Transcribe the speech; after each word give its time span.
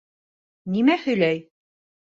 —Нимә 0.77 0.97
һөйләй? 1.05 1.47